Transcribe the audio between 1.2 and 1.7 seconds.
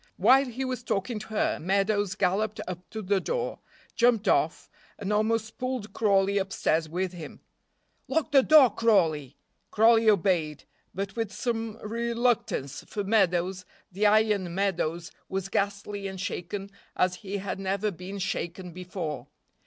her